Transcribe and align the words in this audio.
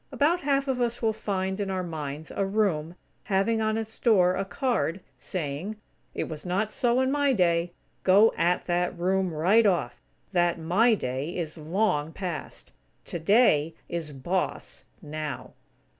About 0.11 0.39
half 0.41 0.67
of 0.67 0.81
us 0.81 0.99
will 1.03 1.13
find, 1.13 1.59
in 1.59 1.69
our 1.69 1.83
minds, 1.83 2.31
a 2.31 2.43
room, 2.43 2.95
having 3.25 3.61
on 3.61 3.77
its 3.77 3.99
door 3.99 4.35
a 4.35 4.43
card, 4.43 4.99
saying: 5.19 5.75
"It 6.15 6.23
Was 6.23 6.43
Not 6.43 6.71
So 6.73 7.01
In 7.01 7.11
My 7.11 7.33
Day." 7.33 7.71
Go 8.03 8.33
at 8.35 8.65
that 8.65 8.97
room, 8.97 9.31
right 9.31 9.67
off. 9.67 10.01
That 10.31 10.57
"My 10.57 10.95
Day" 10.95 11.37
is 11.37 11.55
long 11.55 12.13
past. 12.13 12.71
"Today" 13.05 13.75
is 13.87 14.11
boss, 14.11 14.83
now. 15.03 15.51